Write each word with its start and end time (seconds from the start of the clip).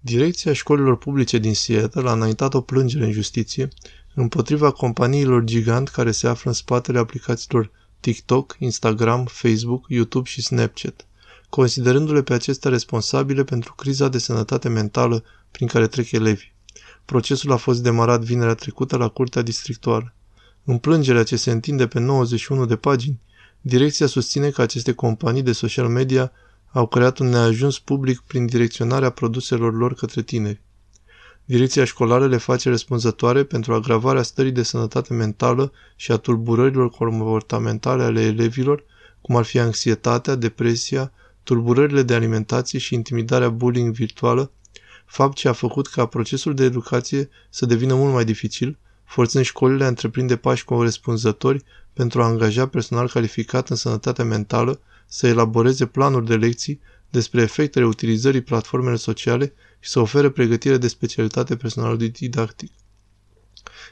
Direcția 0.00 0.52
școlilor 0.52 0.98
publice 0.98 1.38
din 1.38 1.54
Seattle 1.54 2.08
a 2.08 2.12
înaintat 2.12 2.54
o 2.54 2.60
plângere 2.60 3.04
în 3.04 3.12
justiție 3.12 3.68
împotriva 4.14 4.70
companiilor 4.70 5.44
gigant 5.44 5.88
care 5.88 6.10
se 6.10 6.28
află 6.28 6.50
în 6.50 6.56
spatele 6.56 6.98
aplicațiilor 6.98 7.70
TikTok, 8.00 8.56
Instagram, 8.58 9.24
Facebook, 9.24 9.84
YouTube 9.88 10.28
și 10.28 10.42
Snapchat, 10.42 11.06
considerându-le 11.48 12.22
pe 12.22 12.32
acestea 12.32 12.70
responsabile 12.70 13.44
pentru 13.44 13.74
criza 13.74 14.08
de 14.08 14.18
sănătate 14.18 14.68
mentală 14.68 15.24
prin 15.50 15.66
care 15.66 15.86
trec 15.86 16.10
elevii. 16.10 16.52
Procesul 17.04 17.52
a 17.52 17.56
fost 17.56 17.82
demarat 17.82 18.22
vinerea 18.22 18.54
trecută 18.54 18.96
la 18.96 19.08
Curtea 19.08 19.42
Districtuală. 19.42 20.14
În 20.64 20.78
plângerea 20.78 21.22
ce 21.22 21.36
se 21.36 21.50
întinde 21.50 21.86
pe 21.86 21.98
91 21.98 22.66
de 22.66 22.76
pagini, 22.76 23.20
direcția 23.60 24.06
susține 24.06 24.50
că 24.50 24.62
aceste 24.62 24.92
companii 24.92 25.42
de 25.42 25.52
social 25.52 25.88
media 25.88 26.32
au 26.72 26.86
creat 26.86 27.18
un 27.18 27.28
neajuns 27.28 27.78
public 27.78 28.20
prin 28.20 28.46
direcționarea 28.46 29.10
produselor 29.10 29.74
lor 29.74 29.94
către 29.94 30.22
tineri. 30.22 30.60
Direcția 31.44 31.84
școlară 31.84 32.26
le 32.26 32.36
face 32.36 32.68
răspunzătoare 32.68 33.44
pentru 33.44 33.74
agravarea 33.74 34.22
stării 34.22 34.52
de 34.52 34.62
sănătate 34.62 35.14
mentală 35.14 35.72
și 35.96 36.12
a 36.12 36.16
tulburărilor 36.16 36.90
comportamentale 36.90 38.02
ale 38.02 38.20
elevilor, 38.20 38.84
cum 39.20 39.36
ar 39.36 39.44
fi 39.44 39.58
anxietatea, 39.58 40.34
depresia, 40.34 41.12
tulburările 41.42 42.02
de 42.02 42.14
alimentație 42.14 42.78
și 42.78 42.94
intimidarea 42.94 43.48
bullying 43.48 43.94
virtuală, 43.94 44.50
fapt 45.06 45.36
ce 45.36 45.48
a 45.48 45.52
făcut 45.52 45.86
ca 45.86 46.06
procesul 46.06 46.54
de 46.54 46.64
educație 46.64 47.28
să 47.48 47.66
devină 47.66 47.94
mult 47.94 48.12
mai 48.12 48.24
dificil, 48.24 48.78
forțând 49.04 49.44
școlile 49.44 49.84
a 49.84 49.88
întreprinde 49.88 50.36
pași 50.36 50.64
corespunzători 50.64 51.64
pentru 51.92 52.22
a 52.22 52.26
angaja 52.26 52.66
personal 52.68 53.08
calificat 53.08 53.68
în 53.68 53.76
sănătatea 53.76 54.24
mentală 54.24 54.80
să 55.12 55.26
elaboreze 55.26 55.86
planuri 55.86 56.26
de 56.26 56.36
lecții 56.36 56.80
despre 57.10 57.42
efectele 57.42 57.86
utilizării 57.86 58.40
platformelor 58.40 58.98
sociale 58.98 59.52
și 59.80 59.90
să 59.90 60.00
ofere 60.00 60.30
pregătire 60.30 60.76
de 60.76 60.88
specialitate 60.88 61.56
personalului 61.56 62.08
didactic. 62.08 62.72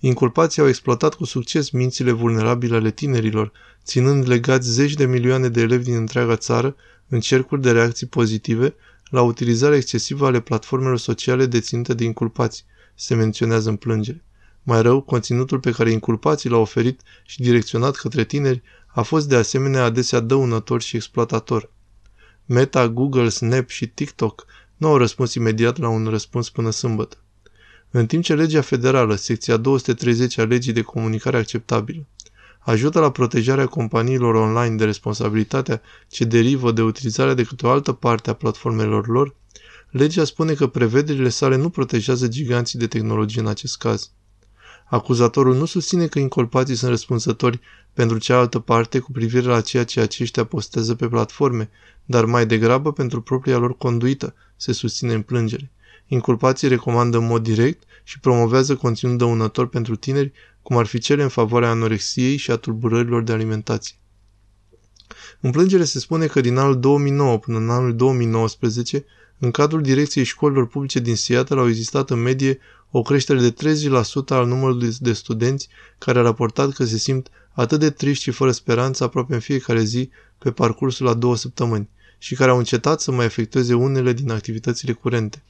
Inculpații 0.00 0.62
au 0.62 0.68
exploatat 0.68 1.14
cu 1.14 1.24
succes 1.24 1.70
mințile 1.70 2.10
vulnerabile 2.10 2.76
ale 2.76 2.90
tinerilor, 2.90 3.52
ținând 3.84 4.28
legați 4.28 4.70
zeci 4.70 4.94
de 4.94 5.06
milioane 5.06 5.48
de 5.48 5.60
elevi 5.60 5.84
din 5.84 5.94
întreaga 5.94 6.36
țară 6.36 6.76
în 7.08 7.20
cercuri 7.20 7.62
de 7.62 7.72
reacții 7.72 8.06
pozitive 8.06 8.74
la 9.10 9.22
utilizarea 9.22 9.76
excesivă 9.76 10.26
ale 10.26 10.40
platformelor 10.40 10.98
sociale 10.98 11.46
deținute 11.46 11.94
de 11.94 12.04
inculpați, 12.04 12.64
se 12.94 13.14
menționează 13.14 13.68
în 13.68 13.76
plângere. 13.76 14.24
Mai 14.62 14.82
rău, 14.82 15.00
conținutul 15.00 15.60
pe 15.60 15.70
care 15.70 15.90
inculpații 15.90 16.50
l-au 16.50 16.60
oferit 16.60 17.00
și 17.26 17.40
direcționat 17.40 17.96
către 17.96 18.24
tineri 18.24 18.62
a 18.94 19.02
fost 19.02 19.28
de 19.28 19.36
asemenea 19.36 19.84
adesea 19.84 20.20
dăunător 20.20 20.82
și 20.82 20.96
exploatator. 20.96 21.70
Meta, 22.46 22.88
Google, 22.88 23.28
Snap 23.28 23.68
și 23.68 23.86
TikTok 23.86 24.46
nu 24.76 24.88
au 24.88 24.96
răspuns 24.96 25.34
imediat 25.34 25.78
la 25.78 25.88
un 25.88 26.06
răspuns 26.06 26.50
până 26.50 26.70
sâmbătă. 26.70 27.16
În 27.90 28.06
timp 28.06 28.22
ce 28.22 28.34
legea 28.34 28.60
federală, 28.60 29.14
secția 29.14 29.56
230 29.56 30.38
a 30.38 30.44
legii 30.44 30.72
de 30.72 30.82
comunicare 30.82 31.36
acceptabilă, 31.36 32.06
ajută 32.58 33.00
la 33.00 33.10
protejarea 33.10 33.66
companiilor 33.66 34.34
online 34.34 34.76
de 34.76 34.84
responsabilitatea 34.84 35.80
ce 36.08 36.24
derivă 36.24 36.72
de 36.72 36.82
utilizarea 36.82 37.34
de 37.34 37.44
câte 37.44 37.66
o 37.66 37.70
altă 37.70 37.92
parte 37.92 38.30
a 38.30 38.34
platformelor 38.34 39.08
lor, 39.08 39.34
legea 39.90 40.24
spune 40.24 40.52
că 40.54 40.66
prevederile 40.66 41.28
sale 41.28 41.56
nu 41.56 41.68
protejează 41.68 42.28
giganții 42.28 42.78
de 42.78 42.86
tehnologie 42.86 43.40
în 43.40 43.46
acest 43.46 43.78
caz. 43.78 44.10
Acuzatorul 44.92 45.56
nu 45.56 45.64
susține 45.64 46.06
că 46.06 46.18
inculpații 46.18 46.74
sunt 46.74 46.90
răspunsători 46.90 47.60
pentru 47.92 48.18
cealaltă 48.18 48.58
parte 48.58 48.98
cu 48.98 49.12
privire 49.12 49.46
la 49.46 49.60
ceea 49.60 49.84
ce 49.84 50.00
aceștia 50.00 50.44
postează 50.44 50.94
pe 50.94 51.08
platforme, 51.08 51.70
dar 52.04 52.24
mai 52.24 52.46
degrabă 52.46 52.92
pentru 52.92 53.22
propria 53.22 53.58
lor 53.58 53.76
conduită, 53.76 54.34
se 54.56 54.72
susține 54.72 55.12
în 55.12 55.22
plângere. 55.22 55.70
Inculpații 56.06 56.68
recomandă 56.68 57.18
în 57.18 57.26
mod 57.26 57.42
direct 57.42 57.82
și 58.04 58.20
promovează 58.20 58.76
conținut 58.76 59.18
dăunător 59.18 59.68
pentru 59.68 59.96
tineri, 59.96 60.32
cum 60.62 60.76
ar 60.76 60.86
fi 60.86 60.98
cele 60.98 61.22
în 61.22 61.28
favoarea 61.28 61.70
anorexiei 61.70 62.36
și 62.36 62.50
a 62.50 62.56
tulburărilor 62.56 63.22
de 63.22 63.32
alimentație. 63.32 63.96
În 65.44 65.50
plângere 65.50 65.84
se 65.84 65.98
spune 65.98 66.26
că 66.26 66.40
din 66.40 66.56
anul 66.56 66.80
2009 66.80 67.38
până 67.38 67.58
în 67.58 67.70
anul 67.70 67.96
2019, 67.96 69.04
în 69.38 69.50
cadrul 69.50 69.82
direcției 69.82 70.24
școlilor 70.24 70.66
publice 70.66 70.98
din 70.98 71.16
Seattle 71.16 71.58
au 71.58 71.68
existat 71.68 72.10
în 72.10 72.20
medie 72.20 72.58
o 72.90 73.02
creștere 73.02 73.40
de 73.40 73.78
30% 73.84 73.94
al 74.28 74.46
numărului 74.46 74.96
de 75.00 75.12
studenți 75.12 75.68
care 75.98 76.18
a 76.18 76.22
raportat 76.22 76.72
că 76.72 76.84
se 76.84 76.96
simt 76.96 77.28
atât 77.52 77.80
de 77.80 77.90
triști 77.90 78.22
și 78.22 78.30
fără 78.30 78.50
speranță 78.50 79.04
aproape 79.04 79.34
în 79.34 79.40
fiecare 79.40 79.82
zi 79.82 80.10
pe 80.38 80.50
parcursul 80.50 81.08
a 81.08 81.14
două 81.14 81.36
săptămâni 81.36 81.88
și 82.18 82.34
care 82.34 82.50
au 82.50 82.58
încetat 82.58 83.00
să 83.00 83.12
mai 83.12 83.24
efectueze 83.24 83.74
unele 83.74 84.12
din 84.12 84.30
activitățile 84.30 84.92
curente. 84.92 85.42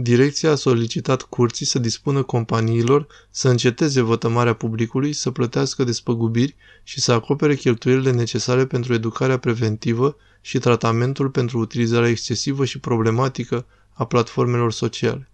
Direcția 0.00 0.50
a 0.50 0.54
solicitat 0.54 1.22
curții 1.22 1.66
să 1.66 1.78
dispună 1.78 2.22
companiilor 2.22 3.06
să 3.30 3.48
înceteze 3.48 4.00
vătămarea 4.00 4.52
publicului, 4.52 5.12
să 5.12 5.30
plătească 5.30 5.84
despăgubiri 5.84 6.56
și 6.82 7.00
să 7.00 7.12
acopere 7.12 7.54
cheltuielile 7.54 8.10
necesare 8.10 8.66
pentru 8.66 8.94
educarea 8.94 9.38
preventivă 9.38 10.16
și 10.40 10.58
tratamentul 10.58 11.30
pentru 11.30 11.58
utilizarea 11.58 12.08
excesivă 12.08 12.64
și 12.64 12.78
problematică 12.78 13.66
a 13.92 14.04
platformelor 14.04 14.72
sociale. 14.72 15.30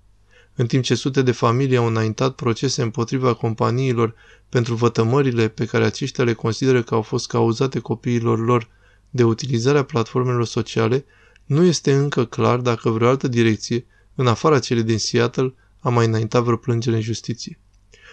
În 0.55 0.67
timp 0.67 0.83
ce 0.85 0.95
sute 0.95 1.23
de 1.23 1.33
familii 1.33 1.77
au 1.77 1.87
înaintat 1.87 2.35
procese 2.35 2.83
împotriva 2.83 3.35
companiilor 3.35 4.15
pentru 4.49 4.75
vătămările 4.75 5.49
pe 5.49 5.65
care 5.65 5.85
aceștia 5.85 6.25
le 6.25 6.33
consideră 6.33 6.83
că 6.83 6.95
au 6.95 7.03
fost 7.03 7.27
cauzate 7.27 7.79
copiilor 7.79 8.45
lor 8.45 8.69
de 9.11 9.25
utilizarea 9.25 9.83
platformelor 9.83 10.47
sociale, 10.47 11.05
nu 11.45 11.65
este 11.65 11.93
încă 11.95 12.25
clar 12.25 12.59
dacă 12.59 12.91
vreo 12.91 13.09
altă 13.09 13.29
direcție, 13.29 13.87
în 14.15 14.27
afara 14.27 14.59
celei 14.59 14.83
din 14.83 14.99
Seattle, 14.99 15.55
a 15.81 15.89
mai 15.89 16.07
înaintat 16.07 16.43
vreo 16.43 16.57
plângere 16.57 16.97
în 16.97 17.03
justiție. 17.03 17.59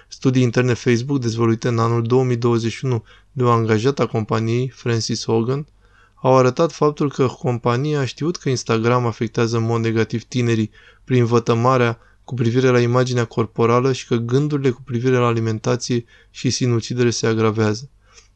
Studii 0.07 0.41
interne 0.41 0.73
Facebook 0.73 1.19
dezvăluite 1.19 1.67
în 1.67 1.79
anul 1.79 2.01
2021 2.01 3.03
de 3.31 3.43
o 3.43 3.49
angajată 3.49 4.01
a 4.01 4.07
companiei, 4.07 4.69
Francis 4.69 5.25
Hogan, 5.25 5.67
au 6.15 6.37
arătat 6.37 6.71
faptul 6.71 7.11
că 7.11 7.27
compania 7.27 7.99
a 7.99 8.05
știut 8.05 8.37
că 8.37 8.49
Instagram 8.49 9.05
afectează 9.05 9.57
în 9.57 9.63
mod 9.63 9.81
negativ 9.81 10.23
tinerii 10.23 10.71
prin 11.03 11.25
vătămarea 11.25 11.99
cu 12.23 12.33
privire 12.33 12.67
la 12.67 12.79
imaginea 12.79 13.25
corporală 13.25 13.91
și 13.91 14.07
că 14.07 14.15
gândurile 14.15 14.69
cu 14.69 14.81
privire 14.81 15.15
la 15.15 15.25
alimentație 15.25 16.05
și 16.29 16.49
sinucidere 16.49 17.09
se 17.09 17.27
agravează. 17.27 17.89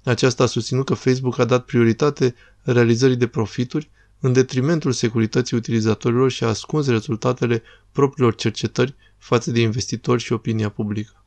Aceasta 0.04 0.44
a 0.44 0.48
susținut 0.48 0.86
că 0.86 0.94
Facebook 0.94 1.40
a 1.40 1.46
dat 1.46 1.66
prioritate 1.66 2.36
realizării 2.62 3.16
de 3.16 3.28
profituri 3.28 3.90
în 4.26 4.34
detrimentul 4.34 4.92
securității 4.92 5.58
utilizatorilor 5.58 6.32
și 6.32 6.44
a 6.44 6.48
ascuns 6.48 6.88
rezultatele 6.88 7.64
propriilor 7.92 8.36
cercetări 8.36 8.96
față 9.18 9.52
de 9.52 9.62
investitori 9.62 10.22
și 10.22 10.34
opinia 10.34 10.70
publică. 10.70 11.24